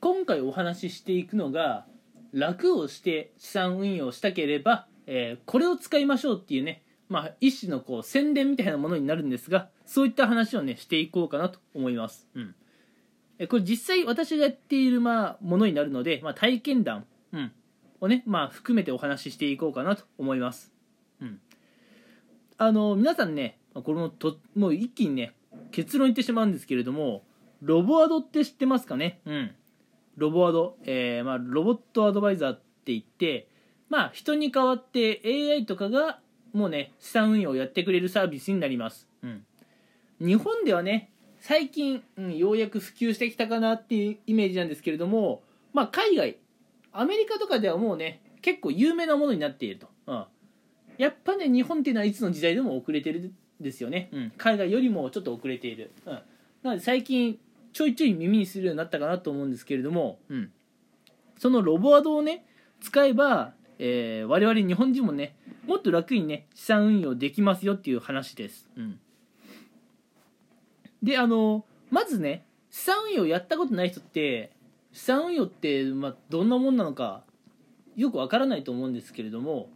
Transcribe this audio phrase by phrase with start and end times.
[0.00, 1.86] 今回お話ししていくのが
[2.32, 12.54] 楽をして資産運用したければ、えーこれを使いましょうっていうね、まあ、一種のこう宣伝みたいなものになるんですがそういった話をねしていこうかなと思います、うん、
[13.38, 17.52] えこれ実際私がやっている、まあ、ものになるので、まあ、体験談、うん、
[18.00, 20.72] をね、まあ、含めてお話ししていこうかなと思います、
[21.20, 21.40] うん、
[22.56, 25.34] あの皆さんねこのともう一気にね
[25.70, 27.24] 結論言ってしまうんですけれども
[27.60, 29.20] ロボアドって知ってますかね？
[29.24, 29.50] うん。
[30.16, 33.48] ロボアド、えーまあ、ロボットアドバイザーって言って
[33.88, 36.18] まあ人に代わって AI とかが
[36.52, 39.44] もうね資産運用をやってくれるサービスになります、うん、
[40.20, 46.36] 日本ではね最近、うん、ようやく普及してきたかなっていうイメージなんですけれどもまあ海外
[46.92, 50.24] アメリカとかではもうね結構有名なものになっていると、うん、
[50.98, 56.22] やっぱね日本っていうのはいつの時代でも遅れてるですよね、うん、海外よりもちょっと遅れている、うん、な
[56.64, 57.38] ので最近
[57.72, 60.50] ちょいちょい耳にするようになったかなと思うんですけれども、うん、
[61.38, 62.44] そのロボアドをね
[62.80, 68.98] 使えば、えー我々日本人もねもっと楽にね資産運用できますよっていう話です、うん、
[71.02, 74.52] であのまずね資産運用やったことない人って
[74.92, 77.22] 資産運用って、まあ、どんなもんなのか
[77.96, 79.68] よくわからないと思うんですけれども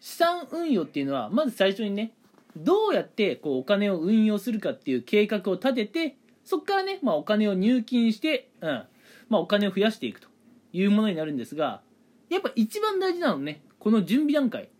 [0.00, 2.12] 資産運用っていうのはまず最初にね
[2.56, 8.84] どうやってこうお金を運用するかっていう計画を立ててそこからね、まあ、お金を入金して、うん。
[9.28, 10.28] まあ、お金を増やしていくと
[10.72, 11.80] いうものになるんですが
[12.28, 14.70] やっぱ一番大事なのねこの準備段階。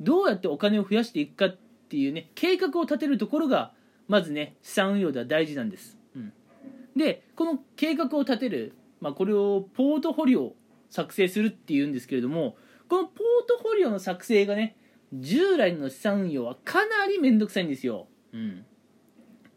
[0.00, 3.72] どうやってお金を増やしていくかっていうね計画を立てるところが
[4.06, 6.32] まずね資産運用では大事なんです、うん、
[6.96, 10.52] でこの計画を立てる、まあ、これをポートフォリオ
[10.88, 12.56] 作成するっていうんですけれども
[12.88, 13.16] このポー
[13.48, 14.76] トフォリオの作成がね
[15.12, 18.64] 従来の資産運用はかなり面倒くさいんですよ、うん、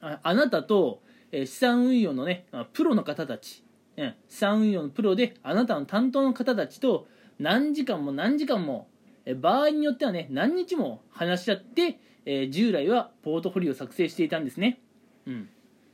[0.02, 3.64] ああなたと、え資産運用のねプロの方たち、
[3.98, 7.08] うん資産運用のプロであなたの担当の方たちと
[7.40, 8.88] 何時間も何時間も
[9.26, 14.80] え場合によってはね何日も話し合って、え従来はポートフォリオを作成していたんですね、
[15.26, 15.50] うん、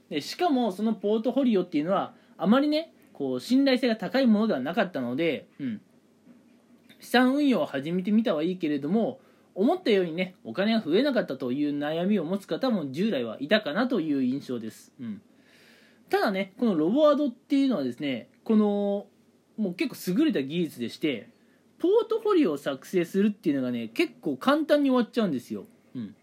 [0.09, 5.81] でしかもそのポートフォリオっていうのはあまりねこう信頼性が高いものではなかったので、うん、
[6.99, 9.19] 資産運用を始めてみたはいいけれども
[9.57, 15.21] 思ったようにねお金が増えなかったという悩みを持つ方も従来はいたかなという印象です、うん、
[16.09, 19.07] ただねこのロボワードっていうのはですねこの
[19.57, 21.29] もう結構優れた技術でして
[21.79, 26.15] ポートフォリオを作成するっていうのがね結構簡単に終わっちゃうんですよ、うん。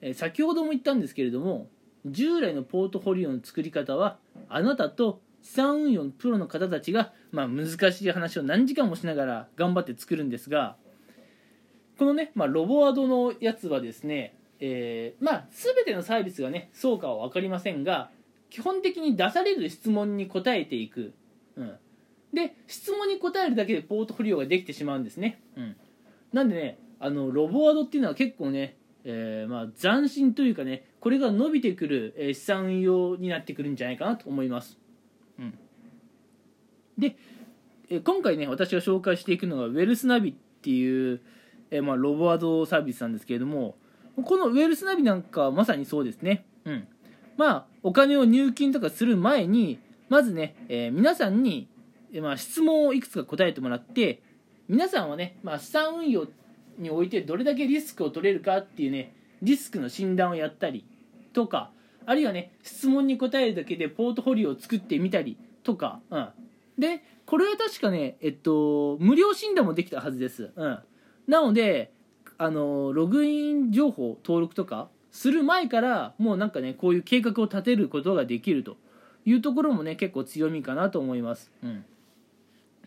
[0.00, 1.68] えー先ほども言ったんですけれども
[2.06, 10.76] 従来のポートフォリオの作り方はあなたと資産運用のプロの方たちが、まあ、難しい話を何時間もしながら頑張って作るんですが
[11.98, 18.10] このね、まあ、ロボワードのやつはですね、えーまあ、全てのサービスがねそうかは分かりませんが
[18.50, 21.12] 基本的に出される質問に答えていく、
[21.56, 21.76] うん、
[22.32, 25.76] で質問に答えるだけでポートフォリオができてしまうんですね、うん、
[26.32, 34.78] なんでねあのロボワードっていうのは結構ね、えーまあ、斬新というかねこれが伸びてくる、え資産運用になってくるんじゃないかなと思います、
[35.38, 35.58] うん、
[36.96, 37.16] で、
[37.90, 41.20] え今回ね私が紹介していくのがウェルスナビっていう、
[41.70, 43.76] えーまあ、ロボワードサービスなんですけれども
[44.22, 46.44] このウェルスナビなんかはまさにそうですね。
[46.64, 46.86] うん。
[47.36, 51.68] まあお金を入金とかする前にまずね、えー皆さんに、
[52.12, 54.22] えまあ、質問をいくつか答えてもらって
[54.68, 56.26] 皆さんはね、まあ、資産運用
[56.78, 60.84] においてどれだけリスクを取れるかっていうねリスクの診断をやったり
[61.32, 61.70] とか
[62.06, 66.28] あるいはね質問に答えるだけでポートフォリオを作ってみたりとか、うん、
[66.78, 70.78] でこれは確かねえっと無料診断もできたはずです、うん、
[71.26, 71.92] なので
[72.38, 78.76] あのログイン情報登録とかする前からもうなんかねこういう計画を立てることができると。
[79.24, 81.84] いうところもね結構強みかなと思います、うん。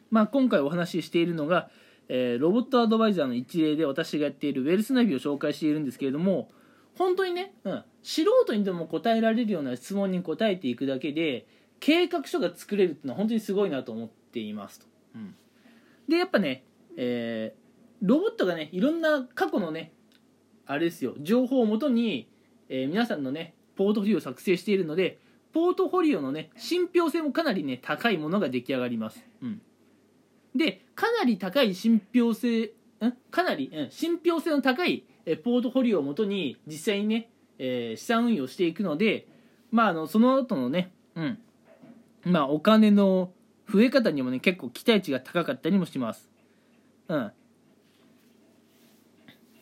[0.09, 1.69] まあ、今回お話ししているのが、
[2.09, 6.49] えーロボットアドバイザーの一例で私がやっているウェルスナビを紹介しているんですけれども
[6.95, 11.45] 本当にね、うん、素人にでも答えられるような質問に答えていくだけで
[11.79, 14.85] 計画書が作れるっていうのは本当にすごいなと思っていますと、
[15.15, 15.35] うん、
[16.07, 16.63] でやっぱね、
[16.95, 17.66] えー
[18.01, 19.91] ロボットがねいろんな過去のね
[20.65, 22.29] あれですよ情報をもとに、
[22.69, 25.19] えー皆さんのねポートフォリオを作成しているので
[25.53, 29.61] ポートフォリオのね信憑性もかなりね高いものが出来上がります、うん、
[30.55, 32.73] でかなり高い信憑性
[33.05, 33.13] ん？
[33.31, 37.29] かなり、うん、信憑性の高いえポートフォリオをもとに実際にね、
[37.59, 39.27] えー資産運用していくので
[39.71, 41.39] まああのその後のねうん。
[42.25, 43.31] まあお金の
[43.71, 46.29] 増え方にもね結構期待値が高かったりもします。
[47.07, 47.31] うん。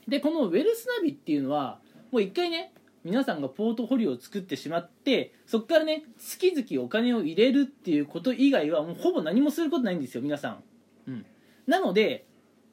[0.07, 1.79] でこのウェルスナビっていうのは
[2.11, 2.73] もう一回ね
[3.03, 10.63] 皆さんがポートフォリオを作ってしまってそこからね月々お金を入れるっていうこと以外はもうほぼ何もすることないんですよ皆さん、
[11.07, 11.25] うん、
[11.67, 12.25] なので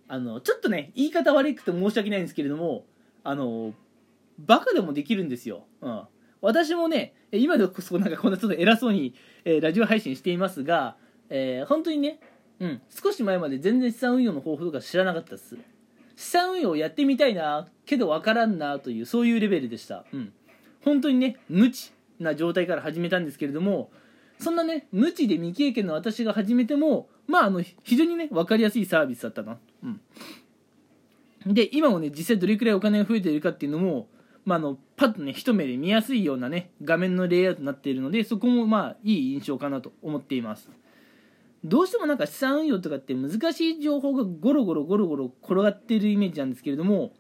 [0.08, 2.84] あのちょっとね言い方悪くて申し訳ないんですけれども
[3.24, 3.74] あの
[4.38, 6.02] バカでもできるんですよ、うん、
[6.40, 9.14] 私もね今でこそなんかこんなちょっと偉そうに、
[9.44, 10.96] えー、ラジオ配信していますが、
[11.28, 12.20] えー、本当にね、
[12.58, 15.56] うん、少し前まで全然資産運用の方法とか知らなかったです。
[16.22, 20.32] 資産運用やってみたいなけど分からんなというそういうレベルでした、うん、
[20.84, 23.90] 本当にね無知な状態から始めたんですけれども
[24.38, 29.86] そんなね無知で未経験の私が始めてもまああの非常にね分かりやすいサービスだったな、う
[31.50, 34.06] ん、で今もね実際どれくらいお金が増えているかっていうのも
[34.44, 40.68] ま、あのパッとね一目で見やすいようなね画面のレイアウトになっているのでそこもまあいい印象かなと思っています。
[41.64, 47.12] どうしてもなんか資産運用とかって難しい情報がゴロゴロゴロゴロ転がってるイメージなんですけれども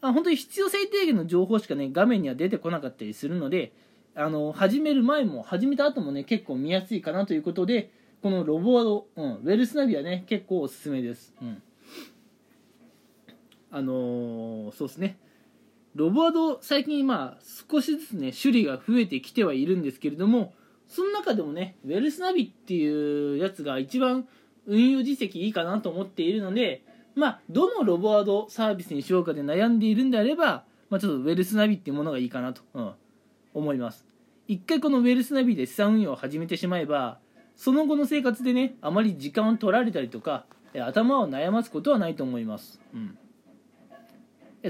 [0.00, 3.72] あ本当に必要最低限の情報しかね画面には出てこなかったりするので
[4.16, 7.90] あの始める前も始めた後もね結構見やすいかなということで
[8.22, 11.62] このロボワード、うん、ウェルスナビはね結構おすすめです、うん、
[13.70, 15.18] あのー、そうですね。
[15.94, 20.52] ロボワード最近まあ少しずつね種類が増えてきてはいるんですけれども
[20.88, 24.26] その中でもね、ウェルスナビっていうやつが一番
[24.66, 26.82] 運用実績いいかなと思っているので、
[27.14, 32.92] まあ、どのロボワードサービスにしようかで悩んでいるんであれば、まあ、ちょっとウェルスナビっていうものがいいかなと、うん、
[33.54, 34.04] 思います。
[34.46, 37.18] 一回このウェルスナビで資産運用を始めてしまえば、
[37.56, 40.44] その後の生活でね、あまり時間を取られたりとか、
[40.74, 42.80] 頭を悩ますことはないと思います。
[42.92, 43.18] うん。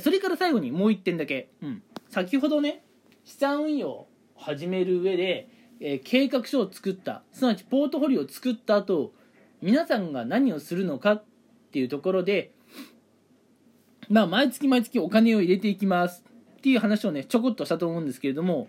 [0.01, 1.51] それから最後にもう1点だけ。
[1.63, 1.83] うん。
[2.11, 2.85] 先ほどね、
[3.25, 5.49] 資産運用を始める上で、
[5.81, 9.13] えー、計画書を作ったすなわちポートフォリオを作った後
[9.61, 11.25] 皆さんが何をするのかっ
[11.73, 12.53] ていうところで
[14.09, 16.25] まあ毎月毎月お金を入れていきます
[16.59, 18.69] っていう話をねちょこっとしたと思うんですけれども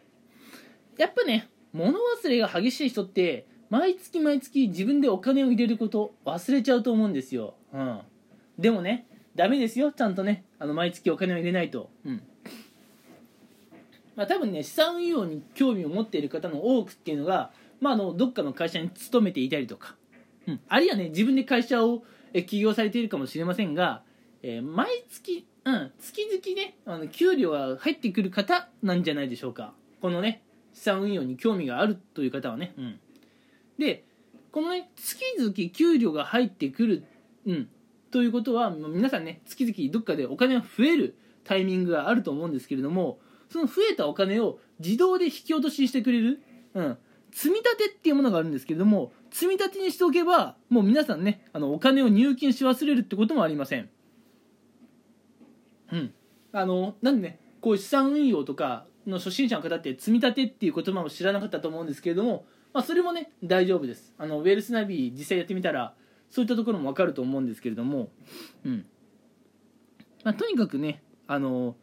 [0.98, 8.00] やっぱね物忘れが激しい人って毎月毎月自分でお金を入れること忘れちゃうと思うんですよ、うん、
[8.58, 12.24] でもねダメですよちゃんとねあの毎月お金を入れないと、うん
[14.16, 17.52] まあ、多分ね資産運用に興味を持っている方の多くっていうのが、
[17.82, 19.96] まあ、あのどっかの会社に勤めていたりとか、
[20.48, 22.04] うん、あるいはね自分で会社を
[22.48, 24.04] 起業されているかもしれませんが、
[24.42, 29.74] えー、毎月、うん、月々ねあの給料が入ってくる方なんじゃないでしょうか。
[30.02, 33.00] このね資産運用に興味があるという方はね、うん、
[33.80, 34.04] で
[34.52, 37.06] このね月々給料が入ってくる、
[37.48, 37.70] うん、
[38.12, 43.20] ということは皆さんね月々どっかでお金が増えるタイミングがあると思うんですけれども
[43.56, 46.42] その増えたお金を自動で引き落とししてくれる、
[46.74, 46.98] うん、
[47.32, 53.90] 積み立てっていうものがあるんですけれども積み立てにしておけばもう皆さんねあのお金を入金し忘れるってこともありません。
[55.94, 56.14] うん。
[56.52, 64.14] あのなんでねこういう資産運用とかの初心者の方って積み立てっていう言葉も知らなかったと思うんですけれども、まあ、それもね大丈夫です。
[64.18, 65.94] あのウェルスナビ実際やってみたら
[66.30, 68.10] そういったところも分かると思うんですけれども、
[68.66, 68.86] うん。
[70.26, 71.78] まあ、とにかくねあの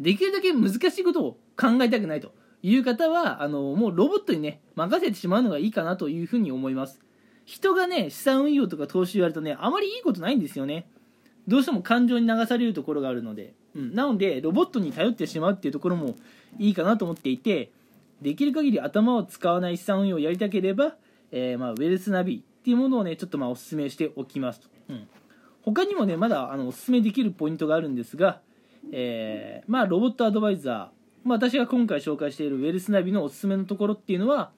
[0.00, 7.00] できるだけ難しいことを考えたくないという方はあのもうロボットにね任せてしまうのがいいかなというふうに思います。
[7.44, 10.88] 人がね資産運用とか投資をやるとねあまりいいことないんですよね。
[11.46, 16.14] どうしても感情に流されるところがあるので、うん、なのでロボットに頼ってしまうっていうところも
[16.58, 17.72] いいかなと思っていて
[18.20, 20.96] できる限り頭を使わない資産運用をやりたければ、
[21.30, 25.08] えー、まあ、ウェルスナビっていうものをねちょっとまあお勧めしておきますと、うん、
[25.62, 28.40] 他にもねまだあのお勧めできるポイントがあるんですが
[28.92, 30.74] えー、まあロボットアドバイザー、
[31.28, 34.50] まあ、私が今回紹介しているウェルスナビのおすすめのところっていうのは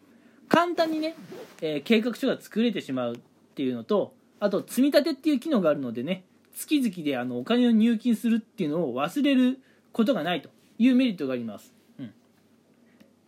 [0.49, 1.15] 簡単にね、
[1.61, 3.19] えー、計画書が作れてしまうっ
[3.55, 6.25] ていうのとあと積み立てっていう機能があるのでね
[6.55, 9.61] 月々であのお金を入金するっていうのを忘れる
[9.93, 10.49] ことがないと
[10.79, 12.13] いうメリットがあります、うん、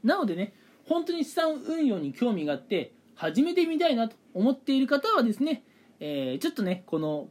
[0.02, 0.54] なのでね
[0.88, 5.62] 本当に資産運用に興味があって始めてみたいなと思っている方はですね、
[6.00, 7.28] えー、ちょっとねこの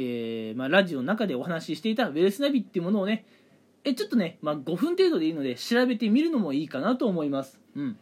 [0.00, 3.26] えー、まあ、ラジオの中でお話ししていたウェルスナビっていうものをね
[3.82, 7.60] えちょっとね、まあ、5分程度でいいので調べてみるのもいいかなと思います。
[7.74, 7.98] うん。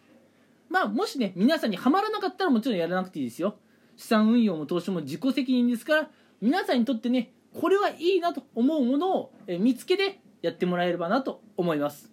[0.68, 3.56] まあ、もしね、皆さんにはまらなかったらもちろんやらなくていいですよ。
[3.96, 6.10] 資産運用も投資も自己責任ですから、
[6.40, 12.10] 皆さんにとってね、これはいいなと思うものを見つけてやってもらえればなと思います。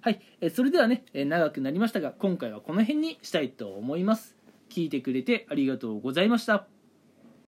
[0.00, 0.20] はい。
[0.40, 4.36] えそれではね、長くなりましたが、今回はこの辺にしたいと思います。
[4.68, 6.77] 聞いてくれてありがとうございました。